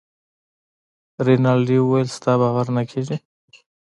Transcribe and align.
رینالډي 1.25 1.77
وویل 1.81 2.09
ستا 2.17 2.33
باور 2.41 2.67
نه 2.77 2.83
کیږي. 2.91 3.17